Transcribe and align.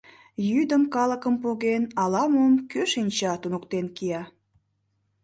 Йӱдым, 0.49 0.83
калыкым 0.93 1.35
поген, 1.43 1.83
ала-мом, 2.03 2.53
кӧ 2.71 2.81
шинча, 2.91 3.33
туныктен 3.41 3.85
кия... 3.95 4.23